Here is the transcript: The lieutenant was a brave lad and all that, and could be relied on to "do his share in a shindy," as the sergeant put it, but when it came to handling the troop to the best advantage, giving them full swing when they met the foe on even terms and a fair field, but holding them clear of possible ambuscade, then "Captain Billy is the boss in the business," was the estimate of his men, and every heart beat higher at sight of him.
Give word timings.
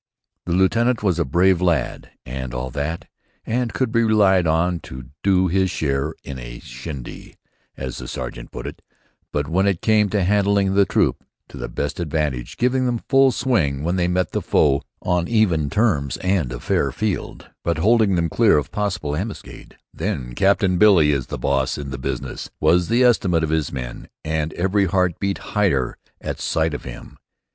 The 0.47 0.53
lieutenant 0.53 1.03
was 1.03 1.19
a 1.19 1.25
brave 1.25 1.61
lad 1.61 2.09
and 2.25 2.55
all 2.55 2.71
that, 2.71 3.05
and 3.45 3.71
could 3.71 3.91
be 3.91 4.01
relied 4.03 4.47
on 4.47 4.79
to 4.79 5.11
"do 5.21 5.47
his 5.47 5.69
share 5.69 6.15
in 6.23 6.39
a 6.39 6.57
shindy," 6.57 7.35
as 7.77 7.99
the 7.99 8.07
sergeant 8.07 8.49
put 8.51 8.65
it, 8.65 8.81
but 9.31 9.47
when 9.47 9.67
it 9.67 9.79
came 9.79 10.09
to 10.09 10.23
handling 10.23 10.73
the 10.73 10.85
troop 10.87 11.23
to 11.49 11.57
the 11.57 11.69
best 11.69 11.99
advantage, 11.99 12.57
giving 12.57 12.87
them 12.87 13.03
full 13.09 13.31
swing 13.31 13.83
when 13.83 13.95
they 13.95 14.07
met 14.07 14.31
the 14.31 14.41
foe 14.41 14.81
on 15.03 15.27
even 15.27 15.69
terms 15.69 16.17
and 16.17 16.51
a 16.51 16.59
fair 16.59 16.91
field, 16.91 17.51
but 17.63 17.77
holding 17.77 18.15
them 18.15 18.27
clear 18.27 18.57
of 18.57 18.71
possible 18.71 19.15
ambuscade, 19.15 19.77
then 19.93 20.33
"Captain 20.33 20.79
Billy 20.79 21.11
is 21.11 21.27
the 21.27 21.37
boss 21.37 21.77
in 21.77 21.91
the 21.91 21.99
business," 21.99 22.49
was 22.59 22.87
the 22.89 23.03
estimate 23.03 23.43
of 23.43 23.51
his 23.51 23.71
men, 23.71 24.07
and 24.25 24.51
every 24.53 24.85
heart 24.85 25.19
beat 25.19 25.37
higher 25.53 25.95
at 26.19 26.39
sight 26.39 26.73
of 26.73 26.85
him. 26.85 27.19